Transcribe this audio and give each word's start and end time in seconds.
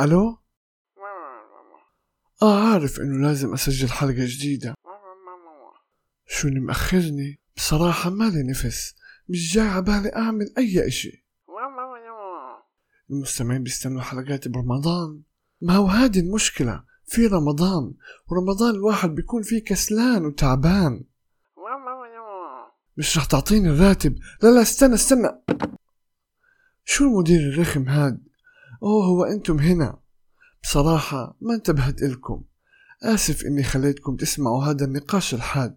ألو؟ 0.00 0.38
آه 2.42 2.72
عارف 2.72 3.00
إنه 3.00 3.28
لازم 3.28 3.52
أسجل 3.52 3.88
حلقة 3.88 4.26
جديدة. 4.26 4.74
شو 6.26 6.48
اللي 6.48 6.60
مأخرني؟ 6.60 7.40
بصراحة 7.56 8.10
مالي 8.10 8.42
نفس. 8.42 8.94
مش 9.28 9.54
جاي 9.54 9.68
عبالي 9.68 10.16
أعمل 10.16 10.54
أي 10.58 10.86
إشي. 10.86 11.26
المستمعين 13.10 13.62
بيستنوا 13.62 14.02
حلقات 14.02 14.48
برمضان. 14.48 15.22
ما 15.60 15.74
هو 15.74 15.86
هذه 15.86 16.20
المشكلة. 16.20 16.84
في 17.06 17.26
رمضان. 17.26 17.94
ورمضان 18.26 18.74
الواحد 18.74 19.14
بيكون 19.14 19.42
فيه 19.42 19.64
كسلان 19.64 20.26
وتعبان. 20.26 21.04
مش 22.96 23.18
رح 23.18 23.24
تعطيني 23.24 23.68
الراتب. 23.68 24.16
لا 24.42 24.48
لا 24.48 24.62
استنى 24.62 24.94
استنى. 24.94 25.28
شو 26.84 27.04
المدير 27.04 27.40
الرخم 27.40 27.88
هاد؟ 27.88 28.26
أوه 28.82 29.04
هو 29.04 29.24
أنتم 29.24 29.58
هنا. 29.58 29.98
بصراحة 30.62 31.36
ما 31.40 31.54
انتبهت 31.54 32.02
إلكم. 32.02 32.42
آسف 33.02 33.44
إني 33.46 33.62
خليتكم 33.62 34.16
تسمعوا 34.16 34.64
هذا 34.64 34.84
النقاش 34.84 35.34
الحاد. 35.34 35.76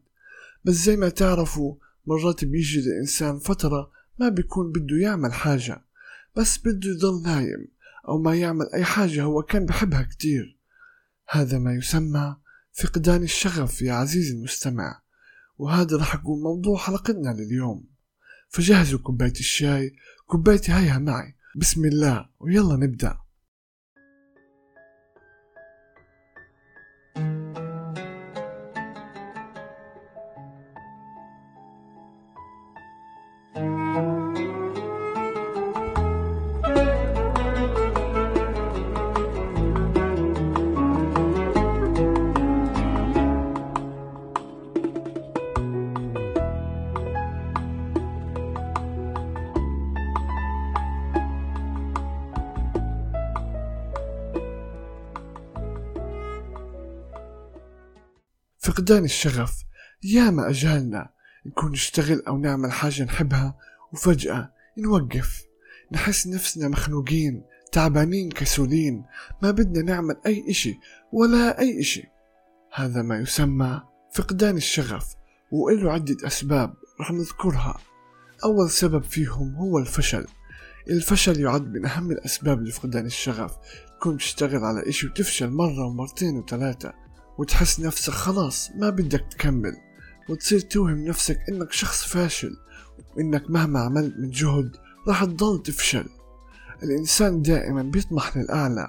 بس 0.65 0.73
زي 0.73 0.95
ما 0.95 1.09
تعرفوا 1.09 1.75
مرات 2.05 2.45
بيجي 2.45 2.79
الإنسان 2.79 3.39
فترة 3.39 3.91
ما 4.19 4.29
بيكون 4.29 4.71
بده 4.71 4.97
يعمل 4.97 5.33
حاجة. 5.33 5.85
بس 6.35 6.57
بده 6.57 6.89
يضل 6.89 7.23
نايم 7.23 7.67
أو 8.07 8.17
ما 8.21 8.35
يعمل 8.35 8.65
أي 8.73 8.83
حاجة 8.83 9.23
هو 9.23 9.41
كان 9.41 9.65
بحبها 9.65 10.01
كتير. 10.03 10.59
هذا 11.29 11.59
ما 11.59 11.73
يسمى 11.73 12.35
فقدان 12.73 13.23
الشغف 13.23 13.81
يا 13.81 13.93
عزيزي 13.93 14.33
المستمع. 14.33 15.01
وهذا 15.57 15.97
رح 15.97 16.15
يكون 16.15 16.43
موضوع 16.43 16.77
حلقتنا 16.77 17.29
لليوم. 17.29 17.83
فجهزوا 18.49 18.99
كوباية 18.99 19.31
الشاي. 19.31 19.95
كوبايتي 20.25 20.71
هيها 20.71 20.99
معي. 20.99 21.35
بسم 21.55 21.85
الله. 21.85 22.25
ويلا 22.39 22.75
نبدأ. 22.75 23.28
فقدان 58.79 59.05
الشغف. 59.05 59.63
ياما 60.03 60.49
أجالنا 60.49 61.09
نكون 61.45 61.71
نشتغل 61.71 62.23
أو 62.27 62.37
نعمل 62.37 62.71
حاجة 62.71 63.03
نحبها 63.03 63.57
وفجأة 63.93 64.53
نوقف. 64.77 65.43
نحس 65.91 66.27
نفسنا 66.27 66.67
مخنوقين 66.67 67.43
تعبانين 67.71 68.29
كسولين. 68.29 69.05
ما 69.41 69.51
بدنا 69.51 69.81
نعمل 69.81 70.15
أي 70.25 70.45
إشي 70.49 70.79
ولا 71.13 71.59
أي 71.59 71.79
إشي. 71.79 72.03
هذا 72.73 73.01
ما 73.01 73.17
يسمى 73.17 73.81
فقدان 74.13 74.57
الشغف 74.57 75.15
وإله 75.51 75.91
عدة 75.91 76.27
أسباب 76.27 76.73
رح 77.01 77.11
نذكرها. 77.11 77.77
أول 78.43 78.69
سبب 78.69 79.03
فيهم 79.03 79.55
هو 79.55 79.79
الفشل. 79.79 80.25
الفشل 80.89 81.39
يعد 81.39 81.73
من 81.73 81.85
أهم 81.85 82.11
الأسباب 82.11 82.61
لفقدان 82.61 83.05
الشغف. 83.05 83.51
تكون 83.99 84.17
تشتغل 84.17 84.63
على 84.63 84.89
إشي 84.89 85.07
وتفشل 85.07 85.49
مرة 85.49 85.85
ومرتين 85.85 86.37
وثلاثة. 86.37 87.08
وتحس 87.39 87.79
نفسك 87.79 88.13
خلاص 88.13 88.71
ما 88.75 88.89
بدك 88.89 89.25
تكمل 89.31 89.77
وتصير 90.29 90.59
توهم 90.59 91.07
نفسك 91.07 91.37
إنك 91.49 91.71
شخص 91.71 92.03
فاشل 92.03 92.57
وإنك 93.15 93.49
مهما 93.49 93.79
عملت 93.79 94.13
من 94.17 94.29
جهد 94.29 94.75
راح 95.07 95.23
تضل 95.23 95.63
تفشل. 95.63 96.05
الإنسان 96.83 97.41
دائما 97.41 97.83
بيطمح 97.83 98.37
للأعلى 98.37 98.87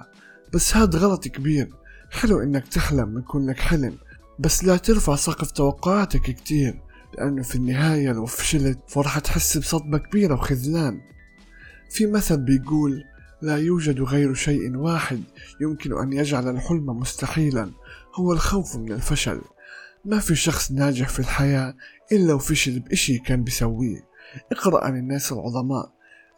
بس 0.53 0.75
هذا 0.75 0.99
غلط 0.99 1.27
كبير. 1.27 1.69
حلو 2.09 2.41
إنك 2.41 2.67
تحلم 2.67 3.15
ويكون 3.15 3.49
لك 3.49 3.59
حلم 3.59 3.97
بس 4.39 4.63
لا 4.63 4.77
ترفع 4.77 5.15
سقف 5.15 5.51
توقعاتك 5.51 6.21
كتير 6.21 6.81
لأنه 7.17 7.43
في 7.43 7.55
النهاية 7.55 8.11
لو 8.11 8.25
فشلت 8.25 8.79
فرح 8.87 9.19
تحس 9.19 9.57
بصدمة 9.57 9.97
كبيرة 9.97 10.33
وخذلان. 10.33 11.01
في 11.89 12.05
مثل 12.05 12.37
بيقول 12.37 13.03
لا 13.41 13.57
يوجد 13.57 14.01
غير 14.01 14.33
شيء 14.33 14.77
واحد 14.77 15.23
يمكن 15.61 15.97
أن 15.97 16.13
يجعل 16.13 16.49
الحلم 16.49 16.85
مستحيلا 16.85 17.71
هو 18.15 18.33
الخوف 18.33 18.75
من 18.75 18.91
الفشل. 18.91 19.41
ما 20.05 20.19
في 20.19 20.35
شخص 20.35 20.71
ناجح 20.71 21.09
في 21.09 21.19
الحياة 21.19 21.75
إلا 22.11 22.33
وفشل 22.33 22.79
بإشي 22.79 23.17
كان 23.17 23.43
بيسويه. 23.43 24.05
اقرأ 24.51 24.85
عن 24.85 24.97
الناس 24.97 25.31
العظماء. 25.31 25.91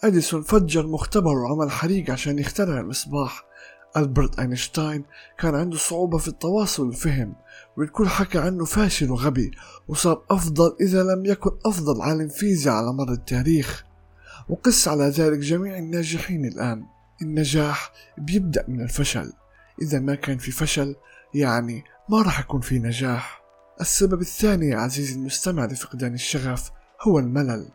أديسون 0.03 0.41
فجر 0.41 0.87
مختبر 0.87 1.37
وعمل 1.37 1.71
حريق 1.71 2.11
عشان 2.11 2.39
يخترع 2.39 2.79
المصباح. 2.79 3.45
ألبرت 3.97 4.39
أينشتاين 4.39 5.03
كان 5.39 5.55
عنده 5.55 5.77
صعوبة 5.77 6.17
في 6.17 6.27
التواصل 6.27 6.85
والفهم 6.85 7.35
والكل 7.77 8.07
حكى 8.07 8.39
عنه 8.39 8.65
فاشل 8.65 9.11
وغبي 9.11 9.51
وصار 9.87 10.23
أفضل 10.29 10.75
إذا 10.81 11.03
لم 11.03 11.25
يكن 11.25 11.51
أفضل 11.65 12.01
عالم 12.01 12.27
فيزياء 12.27 12.75
على 12.75 12.93
مر 12.93 13.11
التاريخ. 13.11 13.85
وقس 14.49 14.87
على 14.87 15.03
ذلك 15.03 15.39
جميع 15.39 15.77
الناجحين 15.77 16.45
الآن. 16.45 16.85
النجاح 17.21 17.91
بيبدأ 18.17 18.65
من 18.67 18.81
الفشل. 18.81 19.33
إذا 19.81 19.99
ما 19.99 20.15
كان 20.15 20.37
في 20.37 20.51
فشل 20.51 20.95
يعني 21.33 21.83
ما 22.09 22.21
راح 22.21 22.39
يكون 22.39 22.61
في 22.61 22.79
نجاح. 22.79 23.43
السبب 23.81 24.21
الثاني 24.21 24.69
يا 24.69 24.77
عزيزي 24.77 25.15
المستمع 25.15 25.65
لفقدان 25.65 26.13
الشغف 26.13 26.71
هو 27.01 27.19
الملل. 27.19 27.69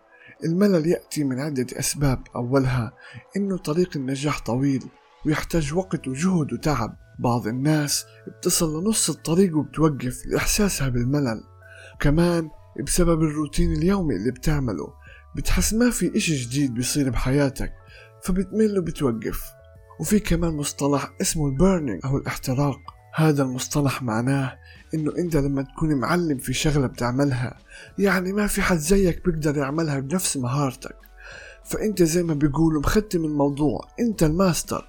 الملل 0.45 0.87
يأتي 0.87 1.25
من 1.25 1.41
عدة 1.41 1.67
أسباب. 1.73 2.23
أولها 2.37 2.93
إنه 3.37 3.57
طريق 3.57 3.97
النجاح 3.97 4.41
طويل 4.41 4.85
ويحتاج 5.27 5.75
وقت 5.75 6.09
وجهد 6.09 6.53
وتعب. 6.53 6.97
بعض 7.19 7.47
الناس 7.47 8.05
بتصل 8.29 8.81
لنص 8.81 9.11
الطريق 9.11 9.57
وبتوقف 9.57 10.27
لإحساسها 10.27 10.89
بالملل. 10.89 11.43
كمان 12.01 12.51
بسبب 12.87 13.23
الروتين 13.23 13.73
اليومي 13.73 14.17
اللي 14.17 14.31
بتعمله. 14.31 14.95
بتحس 15.37 15.75
ما 15.75 15.91
في 15.91 16.17
إشي 16.17 16.37
جديد 16.37 16.75
بيصير 16.75 17.11
بحياتك. 17.11 17.73
فبتمل 18.23 18.79
وبتوقف. 18.79 19.45
وفي 20.01 20.21
كمان 20.21 20.57
مصطلح 20.57 21.13
اسمه 21.21 21.47
ال 21.47 21.54
burning 21.54 22.01
أو 22.05 22.17
الاحتراق. 22.17 22.79
هذا 23.15 23.43
المصطلح 23.43 24.03
معناه 24.03 24.59
إنه 24.95 25.13
أنت 25.19 25.37
لما 25.37 25.63
تكون 25.63 25.95
معلم 25.95 26.39
في 26.39 26.53
شغلة 26.53 26.87
بتعملها 26.87 27.59
يعني 27.99 28.33
ما 28.33 28.47
في 28.47 28.63
حد 28.63 28.77
زيك 28.77 29.25
بيقدر 29.25 29.57
يعملها 29.57 30.01
بنفس 30.01 30.37
مهارتك. 30.37 30.97
فأنت 31.65 32.03
زي 32.03 32.23
ما 32.23 32.35
بيقولوا 32.35 32.81
مختم 32.81 33.25
الموضوع 33.25 33.89
أنت 34.01 34.23
الماستر. 34.23 34.89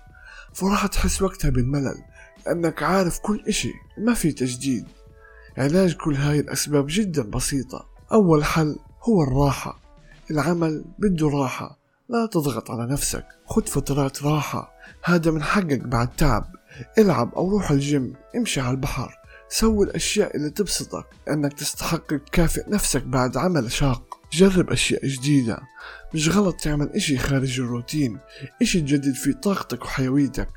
فراح 0.53 0.87
تحس 0.87 1.21
وقتها 1.21 1.49
بالملل 1.49 1.97
لأنك 2.45 2.83
عارف 2.83 3.19
كل 3.19 3.43
إشي 3.47 3.73
ما 3.97 4.13
في 4.13 4.31
تجديد. 4.31 4.85
علاج 5.57 5.95
كل 5.95 6.15
هاي 6.15 6.39
الأسباب 6.39 6.85
جدا 6.89 7.23
بسيطة. 7.23 7.85
أول 8.11 8.43
حل 8.45 8.75
هو 9.03 9.23
الراحة. 9.23 9.79
العمل 10.31 10.85
بده 10.99 11.29
راحة. 11.29 11.78
لا 12.09 12.25
تضغط 12.25 12.71
على 12.71 12.85
نفسك. 12.91 13.25
خد 13.45 13.69
فترات 13.69 14.23
راحة. 14.23 14.71
هذا 15.03 15.31
من 15.31 15.43
حقك 15.43 15.79
بعد 15.79 16.15
تعب. 16.15 16.55
العب 16.97 17.35
أو 17.35 17.49
روح 17.49 17.71
الجيم. 17.71 18.13
امشي 18.35 18.61
على 18.61 18.71
البحر. 18.71 19.17
سوي 19.49 19.85
الأشياء 19.85 20.37
اللي 20.37 20.49
تبسطك. 20.49 21.05
لأنك 21.27 21.53
تستحق 21.53 22.07
تكافئ 22.07 22.69
نفسك 22.69 23.03
بعد 23.03 23.37
عمل 23.37 23.71
شاق. 23.71 24.19
جرب 24.31 24.71
أشياء 24.71 25.07
جديدة. 25.07 25.59
مش 26.13 26.29
غلط 26.29 26.55
تعمل 26.55 26.89
إشي 26.89 27.17
خارج 27.17 27.59
الروتين. 27.59 28.19
إشي 28.61 28.81
تجدد 28.81 29.13
فيه 29.13 29.33
طاقتك 29.33 29.85
وحيويتك. 29.85 30.49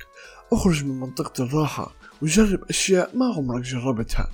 أخرج 0.53 0.83
من 0.85 0.99
منطقة 0.99 1.43
الراحة 1.43 1.95
وجرب 2.21 2.63
أشياء 2.69 3.17
ما 3.17 3.33
عمرك 3.37 3.61
جربتها. 3.61 4.29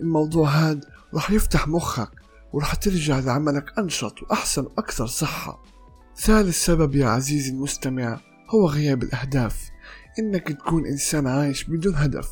الموضوع 0.00 0.48
هاد 0.48 0.84
راح 1.14 1.30
يفتح 1.30 1.68
مخك 1.68 2.10
وراح 2.52 2.74
ترجع 2.74 3.18
لعملك 3.18 3.78
أنشط 3.78 4.22
وأحسن 4.22 4.62
وأكثر 4.62 5.06
صحة. 5.06 5.72
ثالث 6.16 6.64
سبب 6.64 6.94
يا 6.94 7.06
عزيزي 7.06 7.50
المستمع 7.50 8.20
هو 8.50 8.66
غياب 8.68 9.02
الأهداف. 9.02 9.70
إنك 10.18 10.48
تكون 10.48 10.86
إنسان 10.86 11.26
عايش 11.26 11.64
بدون 11.64 11.94
هدف 11.94 12.28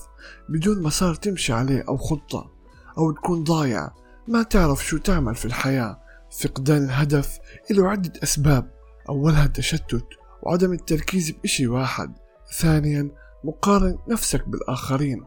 بدون 0.48 0.82
مسار 0.82 1.14
تمشي 1.14 1.52
عليه 1.52 1.84
أو 1.88 1.96
خطة 1.96 2.50
أو 2.98 3.12
تكون 3.12 3.44
ضايع 3.44 3.90
ما 4.28 4.42
تعرف 4.42 4.86
شو 4.86 4.98
تعمل 4.98 5.34
في 5.34 5.44
الحياة. 5.44 6.00
فقدان 6.40 6.84
الهدف 6.84 7.38
له 7.70 7.88
عدة 7.88 8.12
أسباب. 8.22 8.70
أولها 9.08 9.44
التشتت 9.44 10.06
وعدم 10.42 10.72
التركيز 10.72 11.30
بإشي 11.30 11.66
واحد. 11.66 12.12
ثانيا 12.58 13.10
مقارن 13.44 13.98
نفسك 14.08 14.48
بالآخرين. 14.48 15.24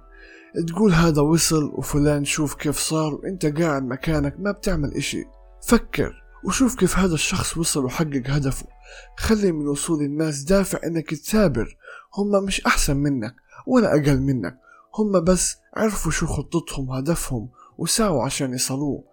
تقول 0.67 0.93
هذا 0.93 1.21
وصل 1.21 1.63
وفلان 1.63 2.25
شوف 2.25 2.53
كيف 2.55 2.77
صار 2.77 3.15
وإنت 3.15 3.45
قاعد 3.45 3.83
مكانك 3.83 4.35
ما 4.39 4.51
بتعمل 4.51 4.93
إشي. 4.93 5.23
فكر. 5.67 6.22
وشوف 6.45 6.75
كيف 6.75 6.97
هذا 6.97 7.13
الشخص 7.13 7.57
وصل 7.57 7.85
وحقق 7.85 8.23
هدفه. 8.25 8.65
خلي 9.17 9.51
من 9.51 9.67
وصول 9.67 10.03
الناس 10.03 10.43
دافع 10.43 10.79
إنك 10.85 11.09
تثابر 11.09 11.77
هم 12.15 12.43
مش 12.45 12.61
أحسن 12.61 12.97
منك 12.97 13.35
ولا 13.67 13.91
أقل 13.91 14.19
منك. 14.19 14.59
هم 14.95 15.23
بس 15.23 15.57
عرفوا 15.73 16.11
شو 16.11 16.27
خطتهم 16.27 16.89
وهدفهم 16.89 17.49
وساووا 17.77 18.23
عشان 18.23 18.53
يصلوه. 18.53 19.03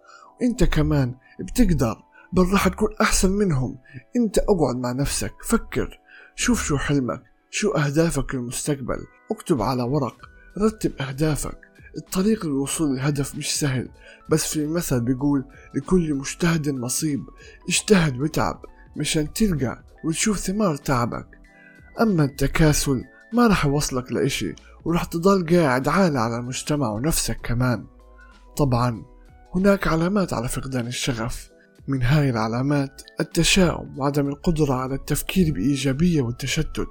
وإنت 0.41 0.63
كمان 0.63 1.15
بتقدر 1.39 2.03
بل 2.33 2.43
راح 2.53 2.67
تكون 2.67 2.89
أحسن 3.01 3.31
منهم. 3.31 3.77
إنت 4.15 4.37
أقعد 4.37 4.75
مع 4.75 4.91
نفسك 4.91 5.33
فكر. 5.43 5.99
شوف 6.35 6.63
شو 6.63 6.77
حلمك 6.77 7.23
شو 7.49 7.71
أهدافك 7.71 8.35
للمستقبل. 8.35 8.99
اكتب 9.31 9.61
على 9.61 9.83
ورق 9.83 10.17
رتب 10.57 11.01
أهدافك. 11.01 11.70
الطريق 11.97 12.45
للوصول 12.45 12.93
للهدف 12.93 13.35
مش 13.35 13.59
سهل 13.59 13.89
بس 14.29 14.53
في 14.53 14.67
مثل 14.67 15.01
بيقول 15.01 15.45
لكل 15.75 16.13
مجتهد 16.13 16.69
نصيب 16.69 17.23
اجتهد 17.69 18.19
وتعب 18.19 18.65
مشان 18.95 19.33
تلقى 19.33 19.83
وتشوف 20.03 20.37
ثمار 20.37 20.75
تعبك. 20.75 21.27
أما 22.01 22.23
التكاسل 22.23 23.03
ما 23.33 23.47
رح 23.47 23.65
يوصلك 23.65 24.11
لإشي 24.11 24.55
ورح 24.85 25.03
تضل 25.03 25.57
قاعد 25.57 25.87
عالة 25.87 26.19
على 26.19 26.37
المجتمع 26.37 26.89
ونفسك 26.89 27.37
كمان. 27.43 27.85
طبعا 28.57 29.05
هناك 29.55 29.87
علامات 29.87 30.33
على 30.33 30.47
فقدان 30.47 30.87
الشغف. 30.87 31.50
من 31.87 32.03
هاي 32.03 32.29
العلامات 32.29 33.01
التشاؤم 33.19 33.99
وعدم 33.99 34.27
القدرة 34.27 34.73
على 34.73 34.95
التفكير 34.95 35.53
بإيجابية 35.53 36.21
والتشتت 36.21 36.89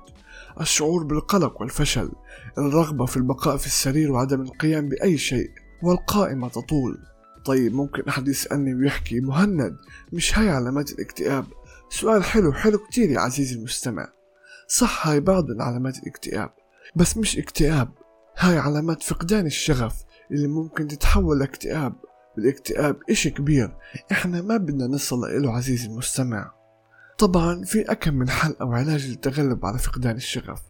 الشعور 0.60 1.04
بالقلق 1.04 1.60
والفشل 1.60 2.12
الرغبة 2.58 3.06
في 3.06 3.16
البقاء 3.16 3.56
في 3.56 3.66
السرير 3.66 4.12
وعدم 4.12 4.40
القيام 4.40 4.88
بأي 4.88 5.18
شيء 5.18 5.50
والقائمة 5.82 6.48
تطول. 6.48 6.98
طيب 7.44 7.74
ممكن 7.74 8.02
أحد 8.08 8.28
يسألني 8.28 8.74
ويحكي 8.74 9.20
مهند 9.20 9.76
مش 10.12 10.38
هاي 10.38 10.48
علامات 10.48 10.90
الاكتئاب؟ 10.90 11.44
سؤال 11.90 12.24
حلو 12.24 12.52
حلو 12.52 12.78
كتير 12.78 13.10
يا 13.10 13.20
عزيزي 13.20 13.56
المستمع. 13.56 14.08
صح 14.68 15.06
هاي 15.08 15.20
بعض 15.20 15.44
علامات 15.60 15.98
الاكتئاب 15.98 16.50
بس 16.96 17.16
مش 17.16 17.38
اكتئاب. 17.38 17.88
هاي 18.38 18.58
علامات 18.58 19.02
فقدان 19.02 19.46
الشغف 19.46 19.94
اللي 20.30 20.48
ممكن 20.48 20.88
تتحول 20.88 21.38
لاكتئاب. 21.38 21.92
والاكتئاب 22.40 22.96
إشي 23.10 23.30
كبير. 23.30 23.76
إحنا 24.12 24.42
ما 24.42 24.56
بدنا 24.56 24.86
نصل 24.86 25.20
له 25.20 25.56
عزيزي 25.56 25.86
المستمع. 25.86 26.52
طبعا 27.18 27.64
في 27.64 27.82
أكم 27.82 28.14
من 28.14 28.30
حل 28.30 28.56
أو 28.60 28.72
علاج 28.72 29.06
للتغلب 29.06 29.66
على 29.66 29.78
فقدان 29.78 30.16
الشغف. 30.16 30.62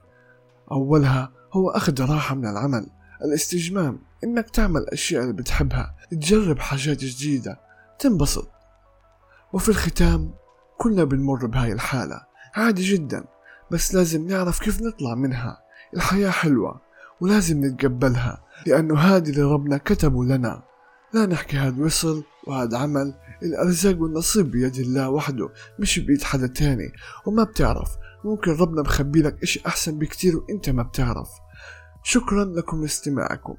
أولها 0.73 1.33
هو 1.53 1.71
أخذ 1.71 2.03
راحة 2.03 2.35
من 2.35 2.47
العمل. 2.47 2.87
الاستجمام. 3.25 3.99
إنك 4.25 4.51
تعمل 4.51 4.87
أشياء 4.89 5.23
اللي 5.23 5.33
بتحبها. 5.33 5.97
تجرب 6.11 6.59
حاجات 6.59 7.05
جديدة. 7.05 7.61
تنبسط. 7.99 8.51
وفي 9.53 9.69
الختام 9.69 10.35
كلنا 10.79 11.05
بنمر 11.05 11.47
بهاي 11.47 11.73
الحالة. 11.73 12.21
عادي 12.55 12.83
جدا. 12.83 13.25
بس 13.71 13.95
لازم 13.95 14.27
نعرف 14.27 14.61
كيف 14.61 14.83
نطلع 14.83 15.15
منها. 15.15 15.59
الحياة 15.97 16.31
حلوة. 16.31 16.81
ولازم 17.21 17.65
نتقبلها. 17.65 18.45
لأنه 18.67 18.99
هذا 18.99 19.31
اللي 19.31 19.43
ربنا 19.43 19.77
كتبه 19.77 20.25
لنا. 20.25 20.70
لا 21.13 21.27
نحكي 21.27 21.57
هاد 21.57 21.79
وصل 21.79 22.25
وهاد 22.47 22.75
عمل 22.75 23.15
الأرزاق 23.43 24.01
والنصيب 24.01 24.51
بيد 24.51 24.77
الله 24.77 25.11
وحده 25.11 25.49
مش 25.79 25.99
بيد 25.99 26.23
حدا 26.23 26.47
تاني. 26.47 26.93
وما 27.27 27.45
بتعرف 27.45 27.89
ممكن 28.25 28.51
ربنا 28.51 28.83
بخبي 28.83 29.23
لك 29.23 29.43
إشي 29.43 29.61
أحسن 29.67 29.99
بكتير 29.99 30.37
وإنت 30.37 30.71
ما 30.71 30.83
بتعرف. 30.83 31.29
شكرا 32.03 32.45
لكم 32.45 32.83
لاستماعكم. 32.83 33.55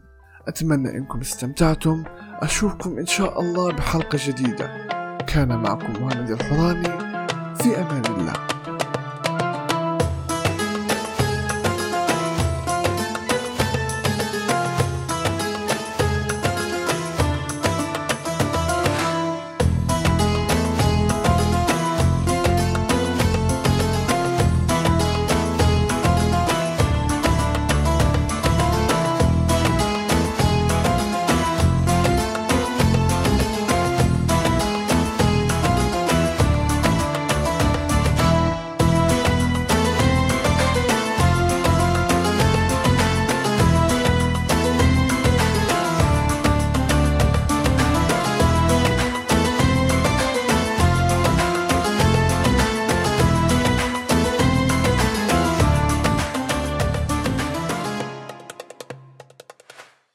أتمنى 0.47 0.97
إنكم 0.97 1.19
استمتعتم. 1.19 2.03
أشوفكم 2.41 2.97
إن 2.99 3.05
شاء 3.05 3.41
الله 3.41 3.71
بحلقة 3.71 4.19
جديدة. 4.27 4.87
كان 5.27 5.47
معكم 5.47 6.03
مهند 6.03 6.29
الحراني 6.31 6.89
في 7.55 7.77
أمان 7.77 8.05
الله. 8.05 8.50